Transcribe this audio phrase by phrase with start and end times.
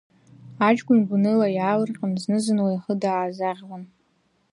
[0.67, 3.83] Аҷкәын гәаныла иаалырҟьан, зны-зынла ихы даазаӷьуан.